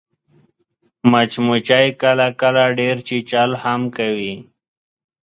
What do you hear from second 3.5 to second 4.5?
هم کوي